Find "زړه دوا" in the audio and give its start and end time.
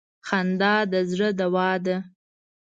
1.11-1.69